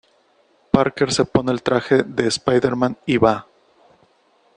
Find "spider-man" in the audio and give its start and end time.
2.27-2.97